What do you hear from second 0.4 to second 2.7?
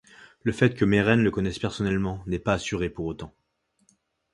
Le fait que Mersenne le connaisse personnellement n'est pas